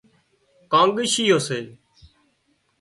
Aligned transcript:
ڪانڳشيئو 0.71 1.37
سي 1.47 1.59